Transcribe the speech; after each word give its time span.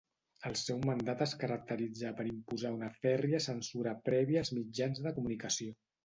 El 0.49 0.53
seu 0.59 0.77
mandat 0.89 1.19
es 1.25 1.33
caracteritzà 1.41 2.13
per 2.21 2.25
imposar 2.29 2.71
una 2.77 2.89
fèrria 3.03 3.41
censura 3.47 3.93
prèvia 4.09 4.41
als 4.43 4.51
mitjans 4.61 5.03
de 5.09 5.13
comunicació. 5.19 5.77